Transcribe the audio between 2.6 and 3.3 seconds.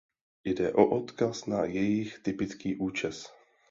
účes.